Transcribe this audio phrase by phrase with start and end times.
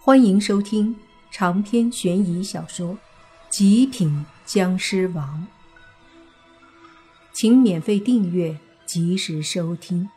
[0.00, 0.96] 欢迎收听
[1.30, 2.94] 长篇悬疑小说
[3.50, 5.46] 《极品僵尸王》，
[7.32, 10.08] 请免费订阅，及时收听。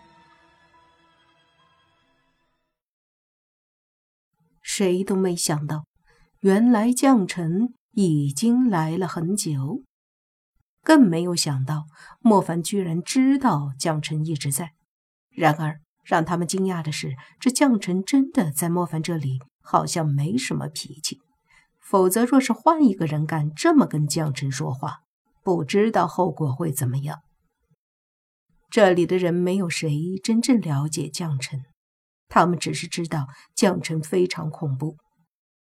[4.61, 5.85] 谁都没想到，
[6.41, 9.81] 原来将臣已经来了很久，
[10.83, 11.87] 更没有想到
[12.19, 14.73] 莫凡居然知道将臣一直在。
[15.31, 19.39] 然而，让他们惊讶的是，这将臣真的在莫凡这里。
[19.61, 21.19] 好像没什么脾气，
[21.79, 24.99] 否则若是换一个人敢这么跟将臣说话，
[25.43, 27.21] 不知道后果会怎么样。
[28.69, 31.65] 这里的人没有谁真正了解将臣，
[32.29, 34.97] 他们只是知道将臣非常恐怖。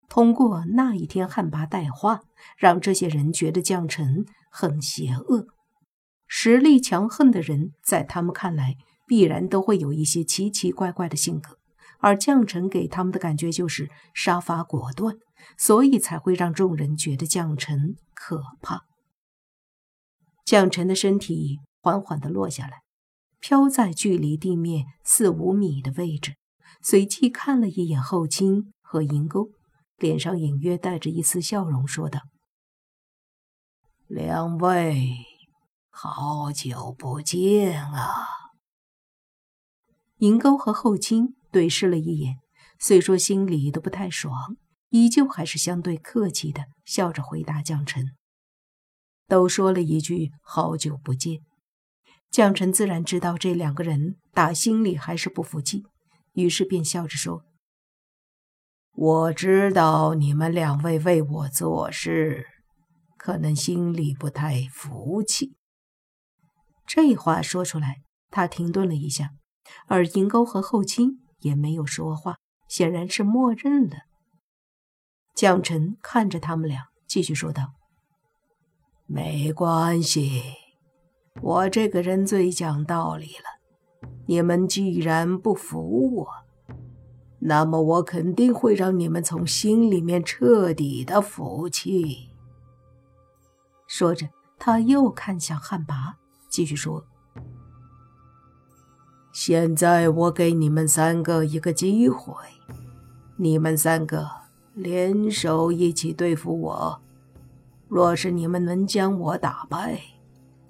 [0.09, 2.21] 通过那一天汉魃带话，
[2.57, 5.49] 让这些人觉得将臣很邪恶。
[6.29, 11.59] 实力强横的人，在他们看来，必然都会有一些奇奇怪怪的性格。
[12.05, 15.17] 而将臣给他们的感觉就是杀伐果断，
[15.57, 18.85] 所以才会让众人觉得将臣可怕。
[20.45, 22.83] 将臣的身体缓缓地落下来，
[23.41, 26.37] 飘在距离地面四五米的位置，
[26.83, 29.49] 随即看了一眼后卿和银钩，
[29.97, 32.21] 脸上隐约带着一丝笑容，说道
[34.07, 35.09] ：“两位，
[35.89, 38.29] 好久不见啊！”
[40.21, 41.35] 银钩和后卿。
[41.55, 42.39] 对视了一眼，
[42.81, 44.57] 虽说心里都不太爽，
[44.89, 48.17] 依旧还是相对客气的笑着回答将臣。
[49.29, 51.43] 都说了一句“好久不见”，
[52.29, 55.85] 将臣自然知道这两个人打心里还是不服气，
[56.33, 57.45] 于是便笑着说
[58.91, 62.49] ：“我知道你们两位为我做事，
[63.17, 65.55] 可能心里不太服气。”
[66.85, 69.31] 这话说出来，他停顿了一下，
[69.87, 71.21] 而银钩和后清。
[71.45, 73.99] 也没有说话，显然是默认了。
[75.35, 77.75] 将臣看着他们俩，继续说道
[79.07, 80.43] ：“没关系，
[81.43, 84.09] 我这个人最讲道理了。
[84.27, 86.29] 你们既然不服我，
[87.41, 92.31] 那么我肯定会让你们从心里面彻底的服气。”
[93.87, 94.29] 说着，
[94.59, 96.15] 他又看向汉魃，
[96.49, 97.05] 继续说。
[99.47, 102.33] 现在我给你们三个一个机会，
[103.37, 104.27] 你们三个
[104.73, 106.99] 联手一起对付我。
[107.87, 110.01] 若是你们能将我打败，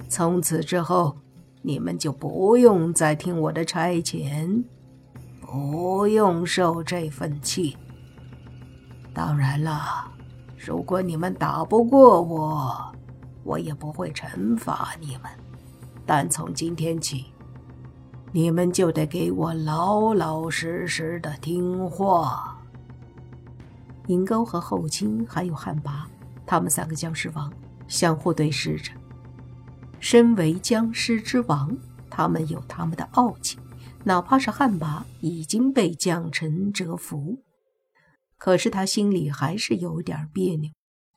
[0.09, 1.17] 从此之后，
[1.63, 4.65] 你们就不用再听我的差遣，
[5.41, 7.77] 不用受这份气。
[9.15, 10.11] 当然了，
[10.59, 12.93] 如果你们打不过我，
[13.45, 15.31] 我也不会惩罚你们。
[16.05, 17.27] 但从今天起，
[18.37, 22.61] 你们就得给我老老实实的听话。
[24.09, 26.11] 银钩和后清还有汉拔，
[26.45, 27.53] 他们三个僵尸王
[27.87, 28.91] 相互对视着。
[30.01, 31.79] 身为僵尸之王，
[32.11, 33.57] 他们有他们的傲气，
[34.03, 37.41] 哪怕是汉拔已经被将臣折服，
[38.37, 40.73] 可是他心里还是有点别扭。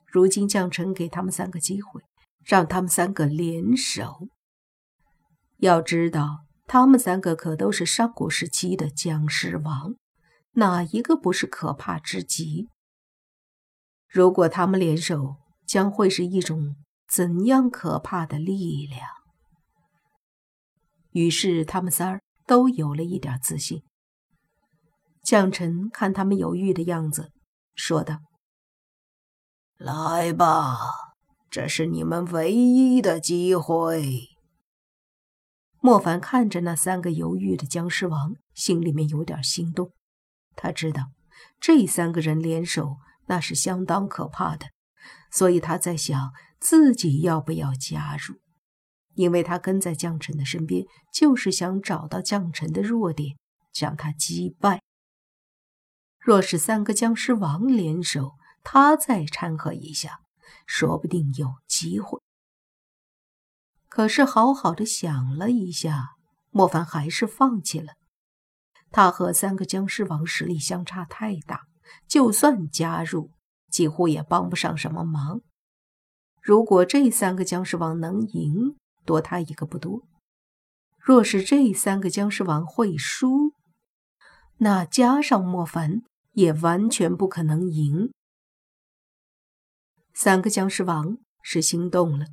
[0.05, 1.99] 如今将臣给他们三个机会，
[2.45, 4.27] 让他们三个联手。
[5.57, 6.46] 要知道。
[6.67, 9.95] 他们三个可都是上古时期的僵尸王，
[10.51, 12.67] 哪一个不是可怕之极？
[14.09, 16.75] 如果他们联手，将会是一种
[17.07, 19.07] 怎样可怕的力量？
[21.11, 23.83] 于是他们仨儿都有了一点自信。
[25.23, 27.31] 将臣看他们犹豫的样子，
[27.75, 28.19] 说道
[29.79, 30.77] ：“来吧，
[31.49, 34.29] 这是你们唯一的机会。”
[35.79, 39.91] 莫凡看着那三个犹豫的僵尸王，心里面有点心动。
[40.55, 41.11] 他知道
[41.59, 44.67] 这三个人联手那是相当可怕的，
[45.31, 48.35] 所以他在想自己要不要加入。
[49.13, 53.35] 因为他跟在将臣的身边，就是想找到将臣的弱点，
[53.73, 54.81] 将他击败。
[56.19, 58.33] 若是三个僵尸王联手，
[58.63, 60.19] 他再掺和一下，
[60.67, 62.19] 说不定有机会。
[63.97, 66.09] 可是，好好的想了一下，
[66.51, 67.93] 莫凡还是放弃了。
[68.91, 71.63] 他和三个僵尸王实力相差太大，
[72.07, 73.31] 就算加入，
[73.71, 75.41] 几乎也帮不上什么忙。
[76.43, 80.03] 如果这三个僵尸王能赢，多他一个不多；
[80.99, 83.53] 若是这三个僵尸王会输，
[84.57, 86.03] 那加上莫凡
[86.33, 88.13] 也完全不可能赢。
[90.13, 92.27] 三个僵尸王是心动了。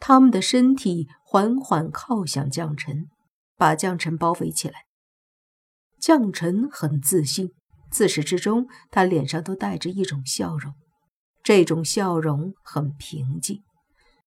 [0.00, 3.08] 他们的身体缓缓靠向将臣，
[3.56, 4.86] 把将臣包围起来。
[6.00, 7.52] 将臣很自信，
[7.90, 10.74] 自始至终，他脸上都带着一种笑容，
[11.42, 13.62] 这种笑容很平静，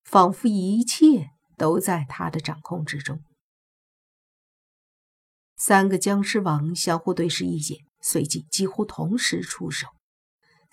[0.04, 3.24] 仿佛一切都在他的掌控之中。
[5.58, 9.88] 三个僵尸王相互对视一眼，随即几乎同时出手。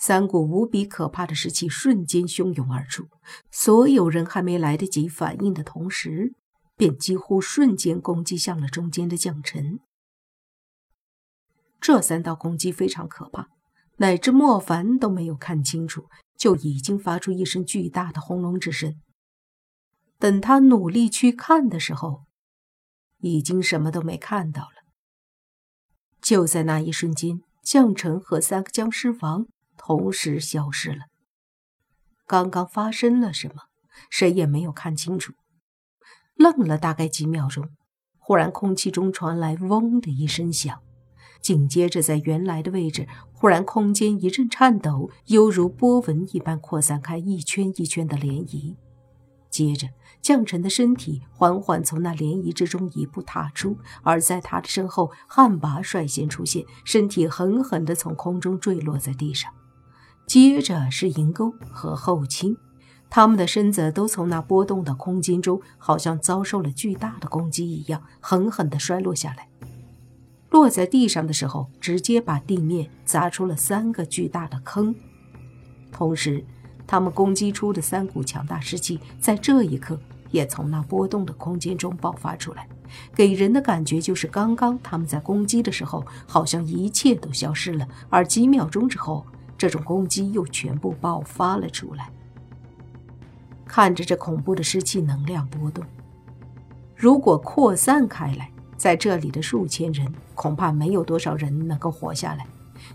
[0.02, 3.06] 三股无比可怕的尸气瞬间汹涌而出，
[3.50, 6.32] 所有人还没来得及反应的同时，
[6.74, 9.78] 便几乎瞬间攻击向了中间的将臣。
[11.82, 13.50] 这三道攻击非常可怕，
[13.98, 18.98] 乃至莫凡都没有看清楚，就已经发出一声巨大的轰隆之声。
[20.18, 22.24] 等他努力去看的时候，
[23.18, 24.90] 已经什么都没看到了。
[26.22, 29.46] 就在那一瞬间，将臣和三个僵尸王。
[29.82, 31.06] 同时消失了。
[32.26, 33.62] 刚刚发生了什么？
[34.10, 35.32] 谁也没有看清楚。
[36.36, 37.70] 愣了大概几秒钟，
[38.18, 40.80] 忽然空气中传来“嗡”的一声响，
[41.40, 48.76] 紧接着在原来的位置，忽然空间一阵颤抖，犹如波纹一般扩散开一圈一圈的涟漪。
[49.50, 49.88] 接着，
[50.22, 59.52] 将臣的身体缓缓从那涟漪之中一步踏出，而在他的身后，汉魃率先出现，身体狠狠地从空中坠落在地上。
[60.30, 62.56] 接着是银钩和后倾，
[63.08, 69.48] 他们的身子都从那波动的空间中，好像遭受了巨大的攻击一样，狠狠地摔落下来。
[70.50, 74.94] 落在地上的时候，直接把地面砸出了三个巨大的坑。
[75.90, 76.44] 同时，
[76.86, 79.98] 他们攻击出的三股强大湿气，在这一刻
[80.30, 82.68] 也从那波动的空间中爆发出来，
[83.16, 89.26] 给人的感觉就是刚刚他们在攻击的时候，好像一切都消失了，而几秒钟之后。
[89.60, 92.10] 这种攻击又全部爆发了出来。
[93.66, 95.84] 看着这恐怖的湿气能量波动，
[96.96, 102.46] 如果扩散开来，在这里的数千人恐怕没有多少人能够活下来。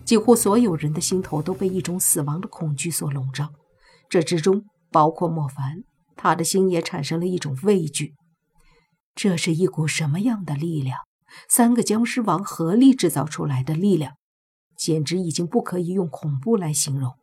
[0.03, 3.47] 几乎所有人的心头都被一种死亡的恐惧所笼罩，
[4.09, 5.83] 这之中包括莫凡，
[6.15, 8.15] 他的心也产生了一种畏惧。
[9.13, 10.97] 这是一股什么样的力量？
[11.47, 14.13] 三个僵尸王合力制造出来的力量。
[14.75, 17.13] 简直已经不可以用恐怖来形容。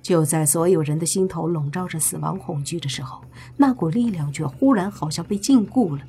[0.00, 3.22] 就在所有人的心头笼罩着死亡恐惧的时候，
[3.56, 6.02] 那股力量却忽然好像被禁锢了。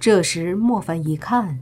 [0.00, 1.60] 这时，莫凡一看，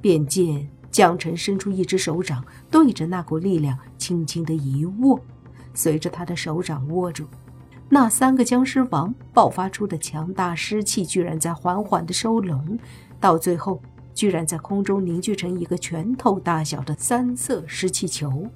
[0.00, 5.20] 便见江辰伸出一只手掌，对着那股力量轻轻的一握，
[5.72, 7.26] 随着他的手掌握住，
[7.88, 12.78] 那三个僵尸王爆发出的强大尸气，居然在缓缓的收拢，
[13.20, 13.80] 到最后。
[14.14, 18.48] 居然在空中凝聚成一个拳头大小的三色湿气球，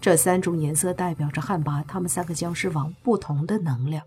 [0.00, 4.04] 这三种颜色代表着汉魃他们三个僵尸王不同的能量。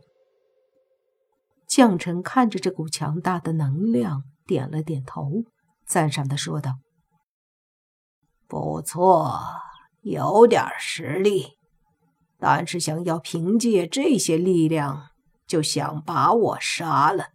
[1.68, 5.44] 将臣看着这股强大的能量，点了点头，
[5.86, 6.80] 赞赏的说道
[8.48, 9.40] ：“不错，
[10.02, 11.58] 有点实力，
[12.40, 15.10] 但是想要凭借这些力量
[15.46, 17.28] 就想把我杀了，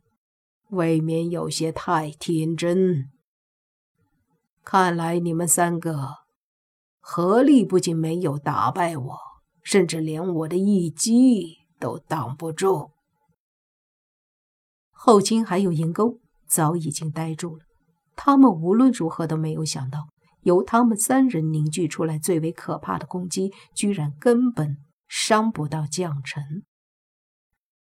[0.71, 3.11] 未免有些太天真。”
[4.65, 6.09] 看来你们三个
[6.99, 9.19] 合力不仅没有打败我，
[9.63, 12.93] 甚至连我的一击都挡不住。
[14.91, 17.65] 后金还有银钩早已经呆住了，
[18.17, 20.09] 他们无论如何都没有想到，
[20.41, 26.65] 由他们三人凝聚出来最为可怕的攻击，居然根本伤不到将臣，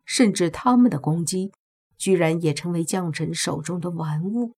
[0.04, 1.54] 甚至他们的攻击
[1.98, 4.54] 居然也成为将臣手中的玩物。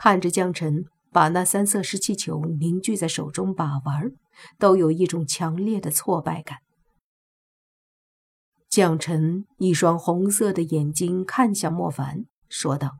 [0.00, 4.12] 看着江辰把那三色湿气球凝聚在手中把玩，
[4.56, 6.58] 都有一种强烈的挫败感。
[8.68, 12.98] 江辰一双红色的眼睛看向莫凡，说道：“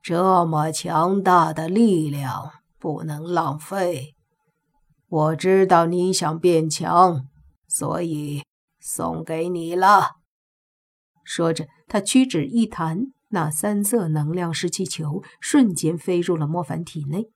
[0.00, 4.14] 这么强大的力量不能浪费。
[5.06, 7.28] 我知道你想变强，
[7.68, 8.42] 所以
[8.80, 10.12] 送给你了。”
[11.22, 13.12] 说着，他屈指一弹。
[13.34, 17.30] 那三色能量湿气球瞬间飞入了莫凡体内，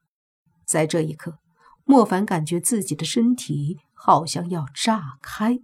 [0.66, 1.38] 在这一刻，
[1.84, 5.60] 莫凡感觉自己的身体好像要炸开。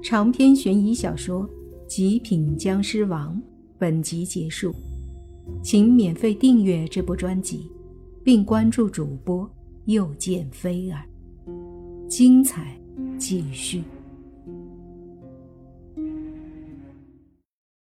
[0.00, 1.48] 长篇悬疑小说
[1.88, 3.34] 《极品僵尸王》
[3.78, 4.72] 本集结束，
[5.64, 7.68] 请免费订阅这部专辑，
[8.22, 9.50] 并关注主播
[9.86, 11.04] 又见菲儿，
[12.08, 12.80] 精彩
[13.18, 13.82] 继续。